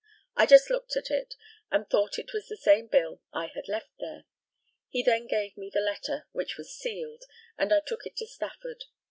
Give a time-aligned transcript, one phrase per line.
[0.35, 1.35] I just looked at it,
[1.69, 4.25] and thought it was the same bill I had left there.
[4.89, 7.23] He then gave me the letter, which was sealed,
[7.55, 8.85] and I took it to Stafford.